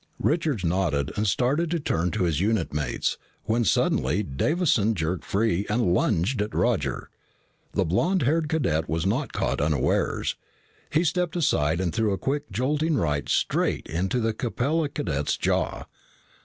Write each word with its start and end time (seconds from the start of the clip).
Richards 0.17 0.65
nodded 0.65 1.11
and 1.15 1.27
started 1.27 1.69
to 1.69 1.79
turn 1.79 2.09
to 2.09 2.23
his 2.23 2.41
unit 2.41 2.73
mates 2.73 3.19
when 3.43 3.63
suddenly 3.63 4.23
Davison 4.23 4.95
jerked 4.95 5.23
free 5.23 5.63
and 5.69 5.93
lunged 5.93 6.41
at 6.41 6.55
Roger. 6.55 7.11
The 7.73 7.85
blond 7.85 8.23
haired 8.23 8.49
cadet 8.49 8.89
was 8.89 9.05
not 9.05 9.31
caught 9.31 9.61
unawares. 9.61 10.35
He 10.89 11.03
stepped 11.03 11.35
aside 11.35 11.79
and 11.79 11.93
threw 11.93 12.13
a 12.13 12.17
quick 12.17 12.49
jolting 12.49 12.95
right 12.97 13.29
straight 13.29 13.85
to 14.09 14.19
the 14.19 14.33
Capella 14.33 14.89
cadet's 14.89 15.37
jaw. 15.37 15.83